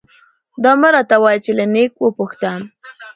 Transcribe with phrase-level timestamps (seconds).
[0.63, 2.51] _دا مه راته وايه چې له نيکه وپوښته.